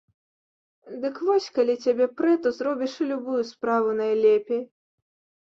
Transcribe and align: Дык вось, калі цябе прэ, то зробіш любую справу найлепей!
Дык 1.03 1.19
вось, 1.27 1.49
калі 1.57 1.75
цябе 1.83 2.07
прэ, 2.23 2.33
то 2.47 2.53
зробіш 2.57 2.97
любую 3.11 3.37
справу 3.53 3.95
найлепей! 4.01 4.61